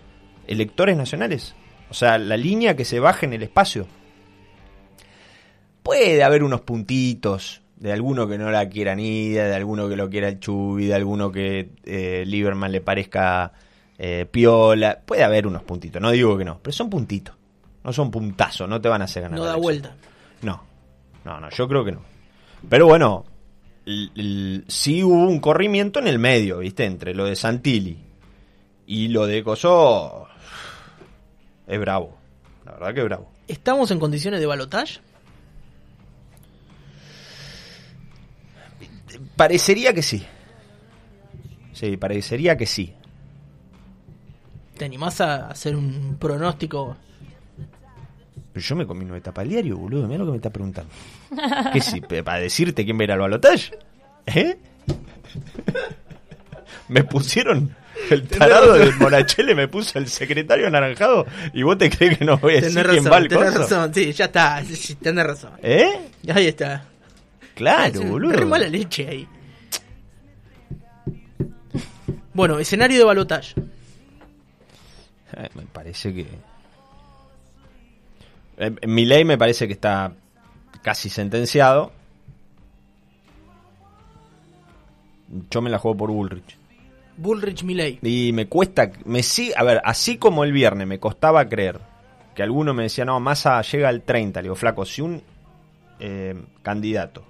[0.48, 1.54] electores nacionales.
[1.92, 3.86] O sea, la línea que se baje en el espacio.
[5.84, 10.10] Puede haber unos puntitos de alguno que no la quiera Nidia, de alguno que lo
[10.10, 13.54] quiera el Chubi, de alguno que eh, Lieberman le parezca
[13.98, 15.00] eh, piola.
[15.06, 17.36] Puede haber unos puntitos, no digo que no, pero son puntitos.
[17.84, 19.40] No son puntazos, no te van a hacer ganar.
[19.40, 19.64] No da elección.
[19.64, 19.96] vuelta.
[20.42, 20.64] No,
[21.24, 22.02] no, no, yo creo que no.
[22.70, 23.26] Pero bueno,
[24.68, 26.86] sí hubo un corrimiento en el medio, ¿viste?
[26.86, 27.98] Entre lo de Santilli
[28.86, 30.28] y lo de Coso.
[31.66, 32.18] Es bravo.
[32.66, 33.32] La verdad que es bravo.
[33.48, 35.00] ¿Estamos en condiciones de balotaje?
[39.36, 40.26] Parecería que sí.
[41.74, 42.94] Sí, parecería que sí.
[44.78, 46.96] ¿Te animás a hacer un pronóstico?
[48.54, 50.08] Pero yo me comí nueve tapas al diario, boludo.
[50.08, 50.92] Mira lo que me está preguntando.
[51.74, 52.02] ¿Qué sí?
[52.02, 53.78] pe- ¿Para decirte quién va a ir al balotaje?
[54.28, 54.58] ¿Eh?
[56.90, 57.76] Me pusieron
[58.10, 62.38] el tarado del Monachele, me puso el secretario anaranjado y vos te crees que no
[62.38, 63.60] voy a decir quién va al tenés coso?
[63.60, 63.94] razón.
[63.94, 64.64] Sí, ya está.
[64.64, 65.52] sí, sí, tenés razón.
[65.62, 66.00] ¿Eh?
[66.34, 66.86] Ahí está.
[67.56, 68.32] Claro, Es boludo.
[68.34, 69.28] Re mala leche ahí.
[72.34, 73.54] Bueno, escenario de balotaje.
[75.38, 76.28] Eh, me parece que.
[78.58, 80.12] Eh, mi ley me parece que está
[80.82, 81.92] casi sentenciado.
[85.52, 86.58] Yo me la juego por Bullrich.
[87.18, 88.00] Bullrich Milley.
[88.02, 91.80] Y me cuesta, me sí, a ver, así como el viernes me costaba creer
[92.34, 95.24] que alguno me decía, no, Massa llega al 30, le digo, flaco, si un
[96.00, 97.24] eh, candidato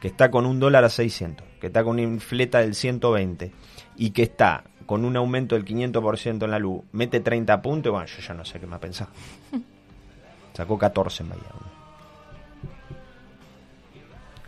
[0.00, 3.50] que está con un dólar a 600, que está con una infleta del 120
[3.96, 8.06] y que está con un aumento del 500% en la luz, mete 30 puntos, bueno,
[8.06, 9.08] yo ya no sé qué más pensar.
[10.54, 11.42] Sacó 14 en Bahía.
[11.52, 11.70] boludo.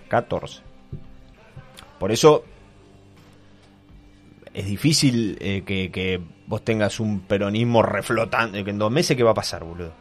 [0.08, 0.62] 14.
[1.98, 2.42] Por eso
[4.54, 8.64] es difícil eh, que, que vos tengas un peronismo reflotante.
[8.64, 9.92] Que en dos meses, ¿qué va a pasar, boludo?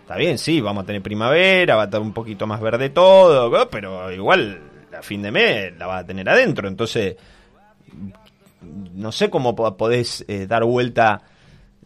[0.00, 3.70] Está bien, sí, vamos a tener primavera, va a estar un poquito más verde todo,
[3.70, 4.60] pero igual
[4.92, 6.66] a fin de mes la va a tener adentro.
[6.66, 7.14] Entonces,
[8.62, 11.22] no sé cómo po- podés eh, dar vuelta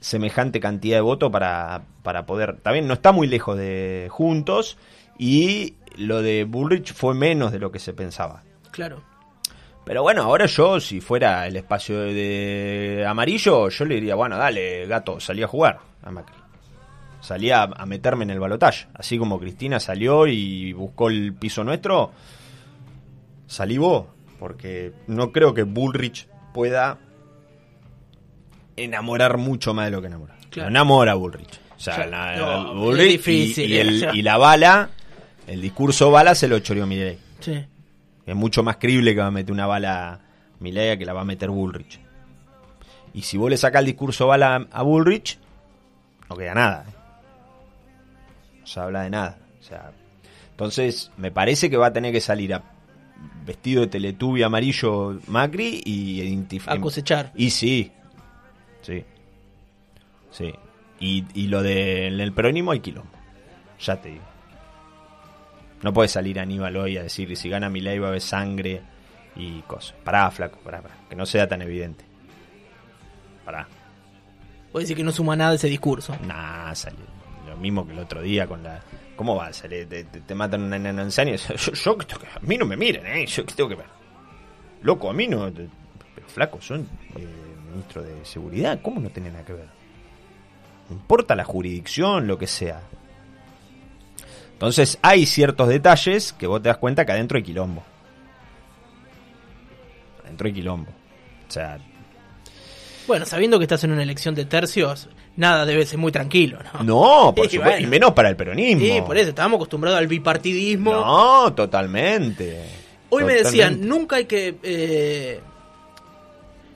[0.01, 2.59] semejante cantidad de votos para, para poder...
[2.61, 4.77] También no está muy lejos de juntos
[5.19, 8.43] y lo de Bullrich fue menos de lo que se pensaba.
[8.71, 9.03] Claro.
[9.85, 14.87] Pero bueno, ahora yo, si fuera el espacio de amarillo, yo le diría, bueno, dale,
[14.87, 16.35] gato, salí a jugar a Macri.
[17.21, 18.89] Salí a, a meterme en el balotaje.
[18.95, 22.13] Así como Cristina salió y buscó el piso nuestro,
[23.47, 24.07] salí vos.
[24.39, 26.99] Porque no creo que Bullrich pueda
[28.77, 30.35] enamorar mucho más de lo que enamora.
[30.51, 30.69] Claro.
[30.71, 31.61] Lo enamora Bullrich.
[31.77, 34.15] O sea, la- no, Bullrich es difícil, y, y el- ya.
[34.15, 34.91] y la bala,
[35.47, 37.19] el discurso bala se lo choreó Milei.
[37.41, 37.65] Sí.
[38.27, 40.21] Es mucho más creíble que va a meter una bala
[40.61, 42.01] Milei que la va a meter Bullrich.
[43.15, 45.39] Y si vos le sacás el discurso bala a Bullrich,
[46.29, 46.85] no queda nada.
[46.89, 46.93] ¿eh?
[48.61, 49.39] No se habla de nada.
[49.61, 49.93] O sea,
[50.51, 52.63] entonces, me parece que va a tener que salir a
[53.45, 56.77] vestido de teletubi amarillo Macri y identificar.
[56.77, 57.33] A cosechar.
[57.35, 57.93] Y sí.
[58.83, 59.05] Sí.
[60.31, 60.53] Sí.
[61.01, 63.11] Y, y lo del el peronismo hay quilombo.
[63.81, 64.25] Ya te digo.
[65.83, 68.83] No puede salir Aníbal hoy a decir si gana Milei va a haber sangre
[69.37, 69.95] y cosas.
[70.03, 70.95] Pará, flaco, pará, pará.
[71.09, 72.05] Que no sea tan evidente.
[73.45, 73.69] Pará.
[74.73, 76.17] Puede decir que no suma nada ese discurso.
[76.27, 77.05] Nah, salió.
[77.49, 78.81] Lo mismo que el otro día con la.
[79.17, 79.89] ¿Cómo va a salir?
[79.89, 81.97] Te, te- te matan una nena anciana y yo, yo
[82.35, 83.27] A mí no me miren, ¿eh?
[83.27, 83.87] Yo que tengo que ver.
[84.83, 85.51] Loco, a mí no.
[85.53, 87.27] Pero flaco, son eh,
[87.71, 88.81] ministro de seguridad.
[88.83, 89.69] ¿Cómo no tienen nada que ver?
[90.91, 92.81] No importa la jurisdicción, lo que sea.
[94.53, 97.83] Entonces hay ciertos detalles que vos te das cuenta que adentro hay quilombo.
[100.25, 100.91] Adentro hay quilombo.
[101.49, 101.79] O sea,
[103.07, 106.83] Bueno, sabiendo que estás en una elección de tercios, nada debe ser muy tranquilo, ¿no?
[106.83, 107.63] no, por Y supuesto.
[107.65, 107.87] bueno.
[107.87, 108.81] Y menos para el peronismo.
[108.83, 110.93] Sí, por eso, estábamos acostumbrados al bipartidismo.
[110.93, 112.65] No, totalmente.
[113.11, 114.57] Hoy me decían, nunca hay que...
[114.63, 115.41] eh,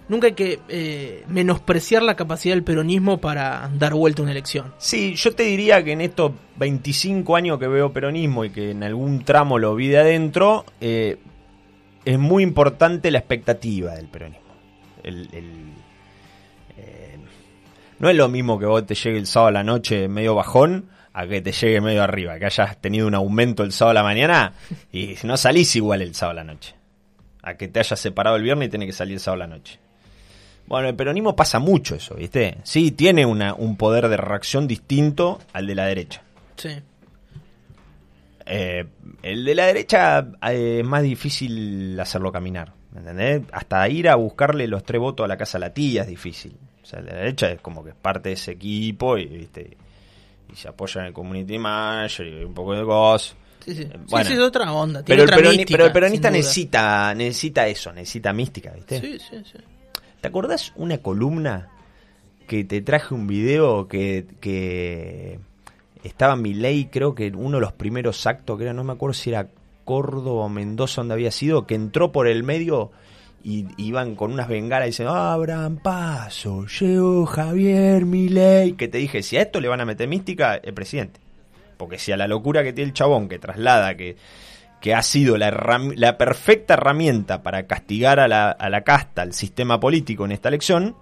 [0.08, 4.72] nunca hay que eh, menospreciar la capacidad del peronismo para dar vuelta a una elección.
[4.78, 8.82] Sí, yo te diría que en estos 25 años que veo peronismo y que en
[8.82, 11.16] algún tramo lo vi de adentro, eh,
[12.04, 14.40] es muy importante la expectativa del peronismo.
[15.02, 15.70] El, el-
[18.00, 20.88] no es lo mismo que vos te llegue el sábado a la noche medio bajón
[21.12, 24.02] a que te llegue medio arriba, que hayas tenido un aumento el sábado a la
[24.02, 24.54] mañana
[24.90, 26.74] y no salís igual el sábado a la noche.
[27.42, 29.54] A que te hayas separado el viernes y tenés que salir el sábado a la
[29.54, 29.78] noche.
[30.66, 32.58] Bueno, el peronismo pasa mucho eso, ¿viste?
[32.62, 36.22] Sí, tiene una, un poder de reacción distinto al de la derecha.
[36.56, 36.70] Sí.
[38.46, 38.86] Eh,
[39.22, 43.42] el de la derecha eh, es más difícil hacerlo caminar, ¿me entendés?
[43.52, 46.56] Hasta ir a buscarle los tres votos a la casa a la tía es difícil.
[46.90, 49.76] Sea, el la derecha es como que es parte de ese equipo y, ¿viste?
[50.52, 53.34] y se apoya en el community manager y un poco de goz.
[53.64, 53.82] Sí, sí.
[53.82, 54.26] Eh, Sí, bueno.
[54.26, 55.02] sí, es otra onda.
[55.04, 59.00] Tiene Pero el, otra peroni- mística, pero el peronista necesita, necesita eso, necesita mística, ¿viste?
[59.00, 59.58] Sí, sí, sí.
[60.20, 61.68] ¿Te acordás una columna
[62.48, 65.38] que te traje un video que, que
[66.02, 68.92] estaba en mi ley, creo que uno de los primeros actos, que era, no me
[68.94, 69.46] acuerdo si era
[69.84, 72.90] Córdoba o Mendoza donde había sido, que entró por el medio
[73.42, 79.22] y iban con unas bengalas y dicen, abran paso, llegó Javier Milei, que te dije,
[79.22, 81.20] si a esto le van a meter mística, el presidente.
[81.76, 84.16] Porque si a la locura que tiene el chabón, que traslada, que,
[84.80, 85.50] que ha sido la,
[85.96, 90.48] la perfecta herramienta para castigar a la, a la casta, al sistema político en esta
[90.48, 90.94] elección,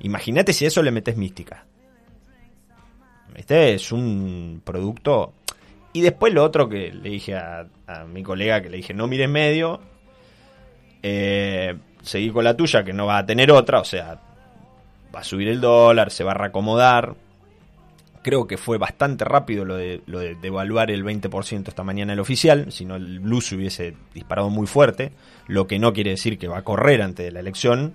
[0.00, 1.64] imagínate si a eso le metes mística.
[3.34, 3.74] ¿Viste?
[3.74, 5.34] Es un producto...
[5.92, 9.06] Y después lo otro que le dije a, a mi colega, que le dije, no
[9.06, 9.80] mires medio,
[11.06, 14.18] eh, seguí con la tuya, que no va a tener otra, o sea,
[15.14, 17.14] va a subir el dólar, se va a reacomodar.
[18.22, 22.20] Creo que fue bastante rápido lo de, lo de devaluar el 20% esta mañana el
[22.20, 25.12] oficial, si no el blue se hubiese disparado muy fuerte,
[25.46, 27.94] lo que no quiere decir que va a correr antes de la elección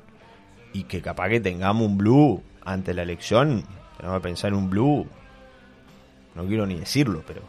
[0.72, 3.64] y que capaz que tengamos un blue antes de la elección,
[3.98, 5.08] tenemos que pensar en un blue,
[6.36, 7.42] no quiero ni decirlo, pero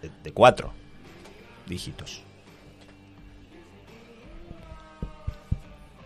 [0.00, 0.72] de, de cuatro
[1.66, 2.22] dígitos.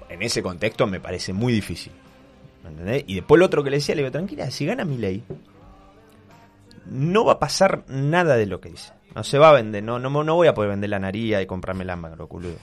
[0.09, 1.93] En ese contexto me parece muy difícil.
[2.67, 3.05] ¿me entendés?
[3.07, 5.23] Y después lo otro que le decía, le digo, tranquila, si gana mi ley,
[6.87, 8.93] no va a pasar nada de lo que dice.
[9.15, 11.47] No se va a vender, no, no, no voy a poder vender la nariz y
[11.47, 12.57] comprarme el ámbaro, culudo.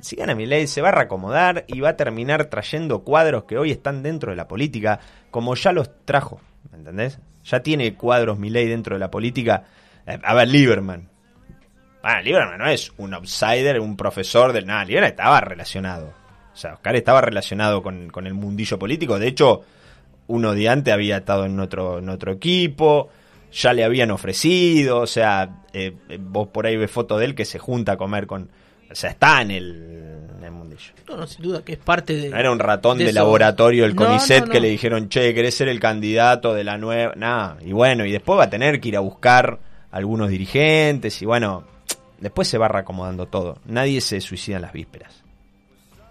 [0.00, 3.56] Si gana mi ley, se va a reacomodar y va a terminar trayendo cuadros que
[3.56, 6.40] hoy están dentro de la política, como ya los trajo,
[6.70, 7.18] ¿me entendés?
[7.44, 9.64] Ya tiene cuadros mi ley dentro de la política.
[10.06, 11.08] Eh, A ver, Lieberman.
[12.08, 14.64] Ah, Lieberman no es un outsider, un profesor del...
[14.64, 16.14] Nada, Lieberman estaba relacionado.
[16.54, 19.18] O sea, Oscar estaba relacionado con, con el mundillo político.
[19.18, 19.62] De hecho,
[20.28, 23.08] uno de antes había estado en otro, en otro equipo,
[23.52, 27.34] ya le habían ofrecido, o sea, eh, eh, vos por ahí ves fotos de él
[27.34, 28.50] que se junta a comer con...
[28.88, 30.92] O sea, está en el, en el mundillo.
[31.08, 32.30] No, no, sin duda que es parte de.
[32.30, 35.66] No era un ratón de, laboratorio No, CONICET no, que le dijeron, che, querés ser
[35.66, 37.14] el candidato de la nueva...
[37.16, 39.58] Nada, y bueno, y después va a tener que ir a buscar
[39.90, 41.64] algunos dirigentes y bueno,
[42.20, 43.58] después se va acomodando todo.
[43.64, 45.22] Nadie se suicida en las vísperas.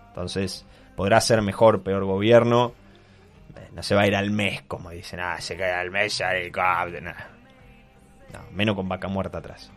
[0.10, 0.66] Entonces,
[0.96, 2.74] podrá ser mejor, peor gobierno.
[3.58, 6.18] eh, No se va a ir al mes, como dicen, ah, se cae al mes,
[6.18, 7.30] ya el nada.
[8.34, 9.72] No, menos con vaca muerta atrás.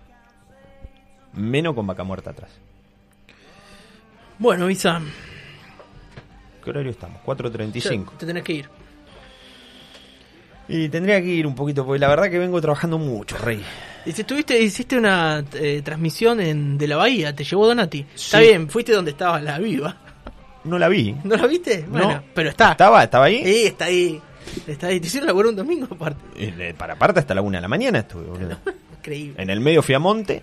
[1.33, 2.51] Menos con vaca muerta atrás.
[4.38, 5.01] Bueno, Isa,
[6.62, 7.21] ¿Qué horario estamos?
[7.25, 8.17] 4.35.
[8.19, 8.69] te tenés que ir.
[10.69, 13.64] Y tendría que ir un poquito, porque la verdad que vengo trabajando mucho, Rey.
[14.07, 18.07] Y si estuviste, hiciste una eh, transmisión en, de la Bahía, te llevó Donati.
[18.15, 19.97] Está bien, fuiste donde estaba la viva.
[20.65, 21.15] No la vi.
[21.25, 21.85] ¿No la viste?
[21.89, 22.23] Bueno, No.
[22.35, 22.73] pero está.
[22.73, 23.05] ¿Estaba?
[23.05, 23.43] ¿Estaba ahí?
[23.45, 24.21] Sí, está ahí.
[24.67, 25.01] Está ahí.
[25.01, 26.21] Te hicieron laburar un domingo aparte.
[26.37, 28.57] Eh, Para aparte hasta la una de la mañana estuve, boludo.
[28.99, 29.43] Increíble.
[29.43, 30.43] En el medio fui a Monte.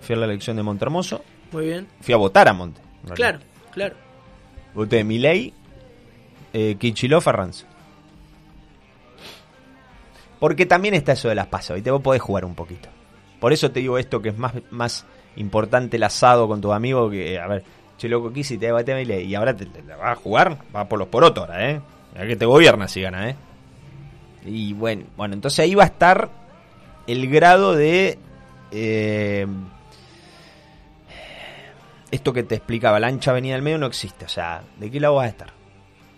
[0.00, 1.22] Fui a la elección de Montermoso.
[1.52, 1.86] Muy bien.
[2.00, 2.80] Fui a votar a Monte.
[3.14, 3.38] Claro,
[3.72, 3.94] claro.
[4.74, 5.52] Voté Milei,
[6.52, 7.64] eh, Kichilov, Arranz.
[10.40, 11.90] Porque también está eso de las pasos, ¿viste?
[11.92, 12.88] Vos podés jugar un poquito.
[13.38, 17.10] Por eso te digo esto, que es más, más importante el asado con tus amigos
[17.12, 17.62] que, a ver,
[17.98, 18.66] che loco, ¿qué hiciste?
[19.22, 21.80] Y ahora te, te- te vas a jugar, va por los porotos ahora, ¿eh?
[22.14, 23.36] Mirá que te gobierna si gana, ¿eh?
[24.44, 26.30] Y bueno, bueno, entonces ahí va a estar
[27.06, 28.18] el grado de...
[28.72, 29.46] eh,
[32.10, 34.24] esto que te explicaba, la ancha avenida del medio no existe.
[34.24, 35.52] O sea, ¿de qué lado vas a estar?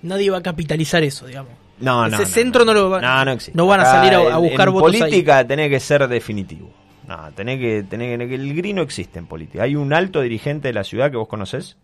[0.03, 1.53] Nadie va a capitalizar eso, digamos.
[1.83, 2.15] No, no.
[2.17, 3.57] Ese no, centro no lo va- No, no existe.
[3.57, 5.01] no van a salir a- a buscar en votos ahí.
[5.01, 6.73] política tenés que ser definitivo.
[7.07, 9.65] No, tenés que, tenés que, el gris no existe en política.
[9.65, 11.77] Hay un alto dirigente de la ciudad que vos conocés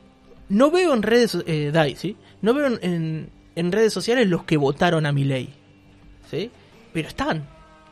[0.50, 2.16] no veo en redes, eh, Dai, ¿sí?
[2.42, 5.54] No veo en, en- en redes sociales los que votaron a mi ley,
[6.30, 6.52] ¿sí?
[6.94, 7.48] Pero están,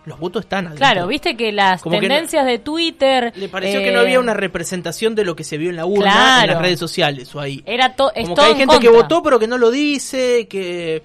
[0.06, 0.67] los votos están.
[0.67, 0.77] adentro.
[0.86, 3.32] Claro, viste que las Como que tendencias de Twitter...
[3.36, 5.86] Le pareció eh, que no había una representación de lo que se vio en la
[5.86, 6.53] urna en Claro.
[6.53, 7.63] las redes sociales o ahí.
[7.65, 9.71] Era to- es Como que todo hay en gente que votó pero que no lo
[9.71, 11.01] dice, que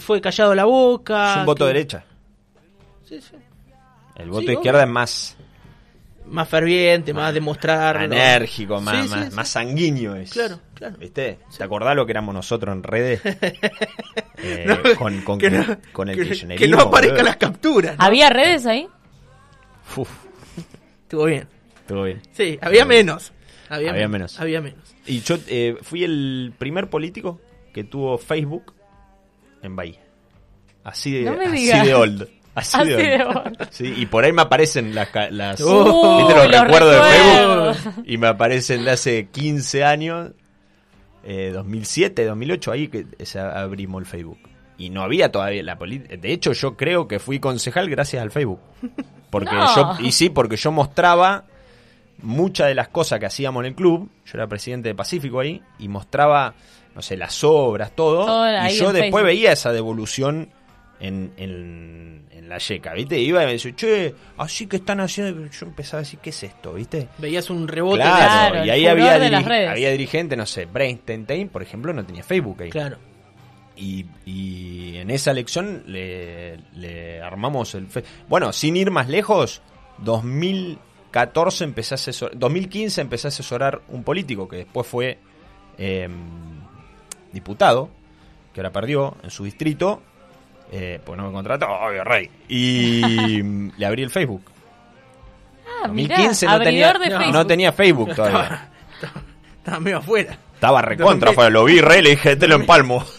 [0.00, 1.32] fue callado la boca.
[1.32, 2.04] Es un voto que- derecha.
[3.08, 3.36] Sí, sí.
[4.16, 4.58] El voto Sí, obvio.
[4.58, 5.36] izquierda es más
[6.26, 8.02] Más ferviente, más demostrar.
[8.04, 9.34] enérgico, más, Sí, sí, más, sí.
[9.34, 10.30] más sanguíneo es.
[10.30, 10.96] Claro, claro.
[10.98, 11.38] ¿Viste?
[11.56, 13.20] ¿Te acordás lo que éramos nosotros en redes?
[14.42, 17.98] Eh, No, con, con, que no- con el que- Que no aparezcan las capturas.
[17.98, 18.02] ¿no?
[18.04, 18.88] ¿Había redes ahí?
[19.96, 20.08] Uf,
[21.02, 21.46] Estuvo bien.
[21.80, 22.22] estuvo bien.
[22.32, 23.32] Sí, había menos.
[23.68, 24.10] Había, Había menos.
[24.32, 24.40] menos.
[24.40, 24.96] Había menos.
[25.06, 27.38] Y yo eh, fui el primer político
[27.74, 28.72] que tuvo Facebook
[29.62, 30.00] en Bahía.
[30.84, 32.28] Así de, así de old.
[32.54, 33.24] Así, Así de de.
[33.70, 35.08] Sí, y por ahí me aparecen las...
[35.10, 37.74] ca- las ¿Viste los recuerdos de.
[37.74, 38.04] Facebook?
[38.06, 40.30] Y me aparecen de hace 15 años,
[41.24, 44.38] eh, 2007, 2008, ahí que se abrimos el Facebook.
[44.78, 46.16] Y no había todavía la política.
[46.16, 48.60] De hecho, yo creo que fui concejal gracias al Facebook.
[49.30, 49.98] Porque No.
[49.98, 51.44] yo, y sí, porque yo mostraba
[52.22, 55.62] muchas de las cosas que hacíamos en el club, yo era presidente de Pacífico ahí,
[55.78, 56.54] y mostraba,
[56.94, 59.22] no sé, las obras, todo, Todo y yo después Facebook.
[59.22, 60.48] veía esa devolución
[61.00, 63.18] en, en, en la yeca, ¿viste?
[63.18, 66.42] Iba y me decía, che, así que están haciendo, yo empezaba a decir, ¿qué es
[66.42, 67.08] esto, viste?
[67.18, 69.70] Veías un rebote Claro, y ahí había, de las diri- redes.
[69.70, 72.70] había dirigente, no sé, Brainstein, por ejemplo, no tenía Facebook ahí.
[72.70, 72.98] Claro.
[73.76, 77.86] Y, y en esa elección le, le armamos el...
[77.86, 79.62] fe- Bueno, sin ir más lejos,
[79.98, 82.38] 2014 empecé a asesorar...
[82.38, 85.18] 2015 empecé a asesorar un político que después fue
[85.78, 86.08] eh,
[87.32, 87.88] diputado,
[88.52, 90.02] que ahora perdió en su distrito,
[90.70, 92.30] eh, pues no me contrató, obvio, rey.
[92.48, 93.42] Y
[93.76, 94.42] le abrí el Facebook.
[95.82, 97.46] Ah, mirá, 2015 no tenía, de no, Facebook.
[97.46, 98.68] tenía Facebook todavía.
[99.58, 100.38] Estaba medio afuera.
[100.54, 103.04] Estaba recontra, fue, lo vi, re, le dije, te lo empalmo.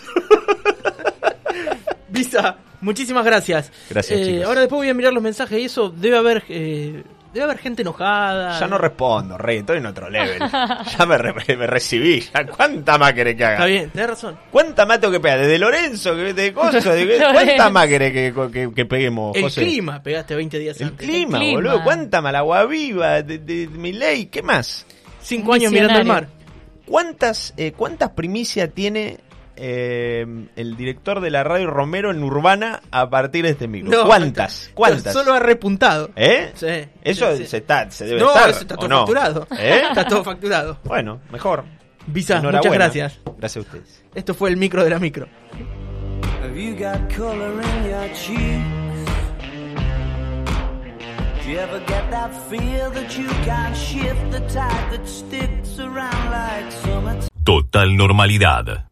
[2.10, 3.72] Visa, muchísimas gracias.
[3.90, 4.46] Gracias, Eh, chicos.
[4.46, 7.04] Ahora después voy a mirar los mensajes y eso debe haber eh,
[7.34, 8.60] debe haber gente enojada.
[8.60, 10.40] Ya no respondo, rey, estoy en otro level.
[10.98, 13.54] Ya me, re- me recibí, ya cuánta más querés que haga.
[13.56, 14.38] Está bien, tenés razón.
[14.52, 15.40] ¿Cuánta más tengo que pegar?
[15.40, 16.84] Desde Lorenzo, que de cosas.
[17.34, 19.62] ¿cuánta más querés que, que- que peguemos, El José?
[19.62, 21.08] clima, pegaste 20 días El antes.
[21.08, 21.62] clima, El clima.
[21.62, 21.84] boludo.
[21.84, 22.34] ¿Cuánta más?
[22.34, 24.86] La agua viva, de, de, de mi ley, ¿qué más?
[25.22, 26.28] Cinco años mirando el mar.
[26.86, 29.20] ¿Cuántas, eh, cuántas primicias tiene
[29.64, 33.92] eh, el director de la radio Romero en Urbana a partir de este micro?
[33.92, 34.72] No, ¿Cuántas?
[34.74, 35.14] ¿Cuántas?
[35.14, 36.10] Solo ha repuntado.
[36.16, 36.52] ¿Eh?
[36.56, 37.48] Sí, Eso sí, sí.
[37.48, 38.50] Se, está, se debe no, estar.
[38.50, 38.98] eso está ¿o todo no?
[39.02, 39.48] facturado.
[39.60, 39.82] ¿Eh?
[39.90, 40.80] Está todo facturado.
[40.84, 41.64] Bueno, mejor.
[42.08, 43.20] Visa, muchas gracias.
[43.38, 44.04] Gracias a ustedes.
[44.16, 45.28] Esto fue el micro de la micro.
[46.44, 48.82] Have you got color in your cheeks?
[51.44, 56.32] Do you ever get that feel that you can't shift the tide that sticks around
[56.32, 58.86] like summer Total normalidad.